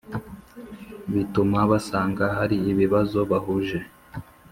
[1.13, 3.79] bituma basanga hari ibibazo bahuje,